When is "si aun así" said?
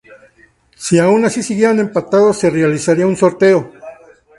0.85-1.43